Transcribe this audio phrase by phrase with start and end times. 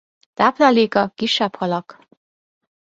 [0.33, 2.07] Tápláléka kisebb halak.